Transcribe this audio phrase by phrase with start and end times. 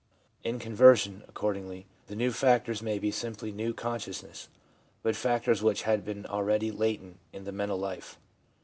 [0.43, 4.49] In conversion, accordingly, the new factors may be simply new to consciousness,
[5.03, 8.17] but factors which had been already latent in the mental life.